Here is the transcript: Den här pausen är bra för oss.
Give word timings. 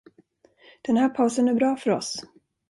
Den 0.81 0.97
här 0.97 1.09
pausen 1.09 1.47
är 1.47 1.53
bra 1.53 1.75
för 1.75 1.89
oss. 1.91 2.21